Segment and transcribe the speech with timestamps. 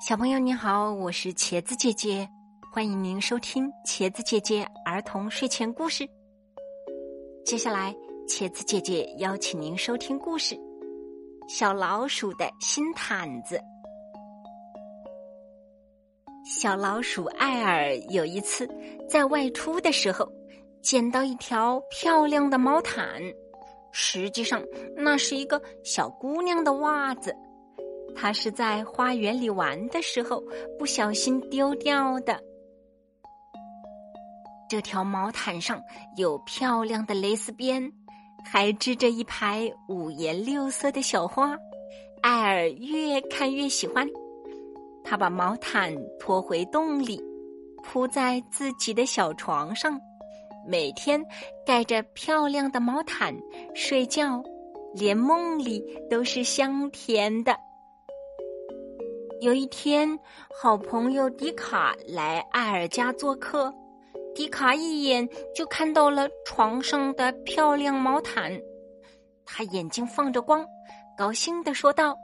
[0.00, 2.26] 小朋友你好，我是茄子姐姐，
[2.72, 6.08] 欢迎您收听茄子姐姐儿童睡前故事。
[7.44, 7.94] 接下来，
[8.26, 10.54] 茄子姐姐邀请您收听故事
[11.50, 13.56] 《小老鼠的新毯子》。
[16.46, 18.66] 小老鼠艾尔有一次
[19.06, 20.26] 在外出的时候，
[20.80, 23.20] 捡到一条漂亮的毛毯，
[23.92, 24.64] 实际上
[24.96, 27.36] 那是一个小姑娘的袜子。
[28.14, 30.42] 他是在花园里玩的时候
[30.78, 32.38] 不小心丢掉的。
[34.68, 35.82] 这条毛毯上
[36.16, 37.92] 有漂亮的蕾丝边，
[38.44, 41.58] 还织着一排五颜六色的小花。
[42.22, 44.06] 艾尔越看越喜欢，
[45.02, 47.20] 他把毛毯拖回洞里，
[47.82, 49.98] 铺在自己的小床上，
[50.68, 51.20] 每天
[51.66, 53.34] 盖着漂亮的毛毯
[53.74, 54.40] 睡觉，
[54.94, 57.56] 连梦里都是香甜的。
[59.40, 60.18] 有一天，
[60.60, 63.72] 好朋友迪卡来艾尔家做客，
[64.34, 68.52] 迪卡一眼就看到了床上的漂亮毛毯，
[69.46, 70.62] 他眼睛放着光，
[71.16, 72.14] 高兴的说道：“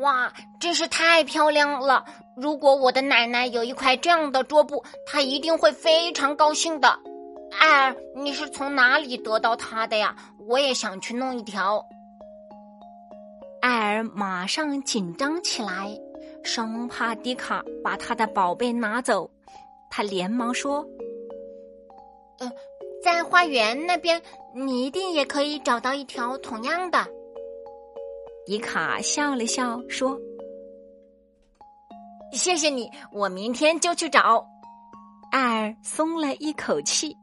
[0.00, 2.02] 哇，真是太漂亮了！
[2.34, 6.88] 如果我的奶奶有一块这样的桌布，她一定会非常高兴的。
[7.60, 10.16] 艾尔，你是从哪里得到它的呀？
[10.38, 11.86] 我也想去弄一条。”
[13.66, 15.90] 艾尔马上紧张起来，
[16.44, 19.28] 生怕迪卡把他的宝贝拿走。
[19.90, 20.86] 他连忙说
[22.38, 22.48] ：“呃，
[23.02, 24.22] 在花园那边，
[24.54, 27.08] 你一定也可以找到一条同样的。”
[28.46, 30.16] 迪卡笑了笑说
[32.30, 34.46] ：“谢谢你，我明天就去找。”
[35.32, 37.16] 艾尔松了一口气。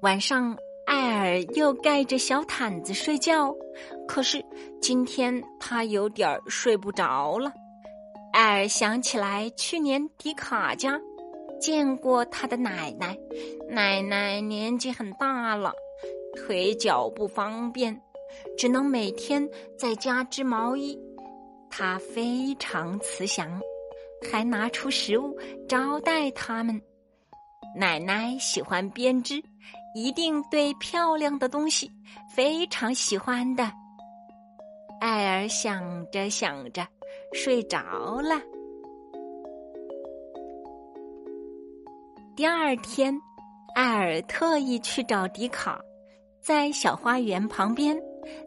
[0.00, 0.56] 晚上。
[0.86, 3.54] 艾尔又盖着小毯子睡觉，
[4.06, 4.44] 可是
[4.80, 7.52] 今天他有点儿睡不着了。
[8.32, 11.00] 艾尔想起来去年迪卡家
[11.60, 13.16] 见过他的奶奶，
[13.68, 15.72] 奶奶年纪很大了，
[16.36, 17.98] 腿脚不方便，
[18.58, 19.48] 只能每天
[19.78, 20.98] 在家织毛衣。
[21.70, 23.60] 他非常慈祥，
[24.30, 25.36] 还拿出食物
[25.68, 26.80] 招待他们。
[27.76, 29.42] 奶奶喜欢编织。
[29.94, 31.90] 一定对漂亮的东西
[32.34, 33.70] 非常喜欢的。
[35.00, 36.84] 艾尔想着想着，
[37.32, 37.78] 睡着
[38.20, 38.40] 了。
[42.34, 43.14] 第二天，
[43.76, 45.80] 艾尔特意去找迪卡，
[46.40, 47.96] 在小花园旁边，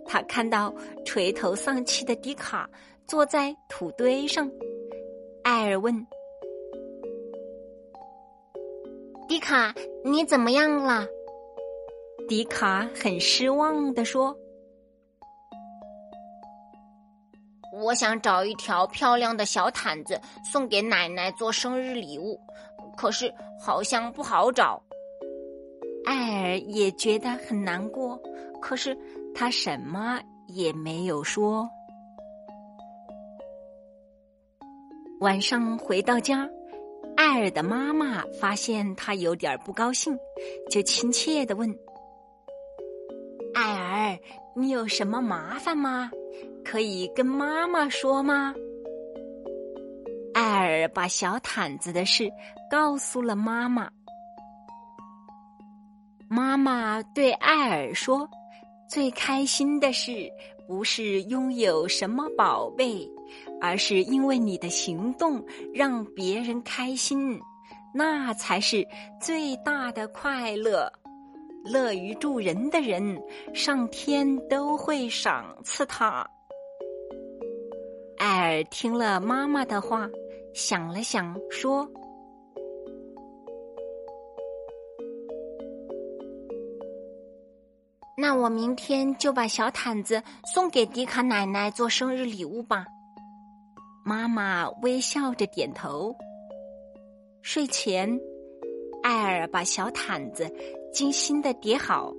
[0.06, 0.74] 他看到
[1.06, 2.70] 垂头丧气的迪卡
[3.08, 4.52] 坐在土堆上。
[5.44, 6.06] 艾尔问
[9.30, 11.08] ：“迪卡，你怎么样了？”
[12.28, 14.36] 迪卡很失望的说
[17.82, 22.38] ：“我想找一条漂亮的小毯子送给奶奶做生日礼物，
[22.98, 24.82] 可是好像不好找。”
[26.06, 28.22] 艾尔也觉得很难过，
[28.62, 28.98] 可是
[29.34, 31.70] 他什么也没有说。
[35.22, 36.48] 晚上回到家，
[37.16, 40.18] 艾尔的妈妈发现他有点不高兴，
[40.70, 41.74] 就亲切的问。
[44.56, 46.12] 你有什么麻烦吗？
[46.64, 48.54] 可以跟妈妈说吗？
[50.34, 52.30] 艾尔把小毯子的事
[52.70, 53.90] 告诉了妈妈。
[56.30, 58.30] 妈妈对艾尔说
[58.90, 60.30] ：“最开心的事
[60.68, 63.10] 不是拥有什么宝贝，
[63.62, 67.40] 而是因为你的行动让别人开心，
[67.94, 68.86] 那才是
[69.22, 70.92] 最大的快乐。”
[71.72, 73.22] 乐于助人的人，
[73.54, 76.28] 上天都会赏赐他。
[78.18, 80.10] 艾尔听了妈妈的话，
[80.54, 81.88] 想了想，说
[88.18, 90.24] ：“那我明天就把小毯子
[90.54, 92.88] 送给迪卡奶奶做生日礼物吧。”
[94.04, 96.16] 妈妈微笑着点头。
[97.44, 98.20] 睡前，
[99.04, 100.52] 艾尔把小毯子。
[100.94, 102.12] 精心的叠好，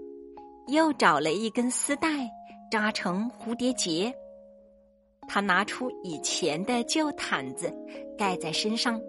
[0.69, 2.09] 又找了一根丝带
[2.71, 4.15] 扎成蝴蝶结。
[5.27, 7.71] 他拿出以前的旧毯子
[8.17, 9.01] 盖在身上，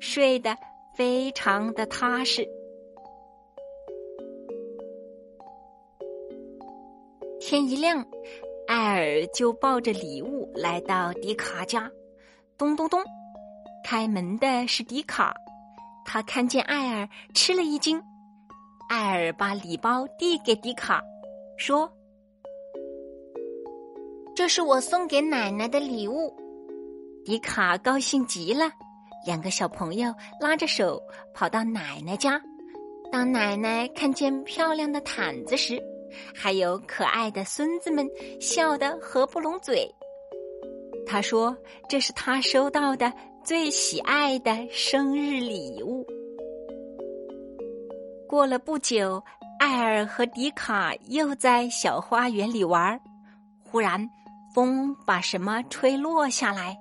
[0.00, 0.56] 睡得
[0.96, 2.48] 非常的踏实。
[7.40, 8.06] 天一亮，
[8.66, 11.90] 艾尔就抱着礼物来到迪卡家。
[12.56, 13.00] 咚咚咚，
[13.84, 15.34] 开门的是迪卡，
[16.06, 18.02] 他看见艾尔，吃了一惊。
[18.88, 21.02] 艾尔把礼包递给迪卡，
[21.56, 21.90] 说
[24.34, 26.32] ：“这是我送给奶奶的礼物。
[27.24, 28.70] 迪卡高兴极了，
[29.26, 31.02] 两个小朋友拉着手
[31.34, 32.40] 跑到奶奶家。
[33.10, 35.82] 当奶奶看见漂亮的毯子时，
[36.34, 38.08] 还有可爱的孙子们，
[38.40, 39.92] 笑得合不拢嘴。
[41.06, 41.56] 他说
[41.88, 43.12] ：“这是他收到的
[43.44, 46.06] 最喜爱的生日礼物。”
[48.36, 49.24] 过了不久，
[49.58, 53.00] 艾尔和迪卡又在小花园里玩，
[53.64, 54.10] 忽然
[54.54, 56.76] 风把什么吹落下来。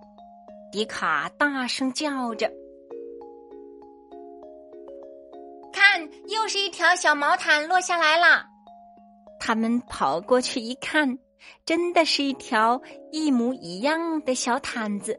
[0.69, 2.51] 迪卡大声叫着
[5.71, 8.45] ：“看，又是一条小毛毯落下来了！”
[9.39, 11.17] 他们跑过去一看，
[11.65, 12.81] 真的是一条
[13.13, 15.17] 一模一样的小毯子，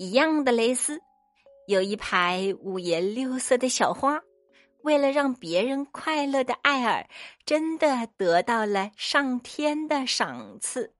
[0.00, 0.98] 一样的蕾丝，
[1.68, 4.20] 有一排五颜六色的小花。
[4.86, 7.08] 为了让别人快乐的艾尔，
[7.44, 10.95] 真的得到了上天的赏赐。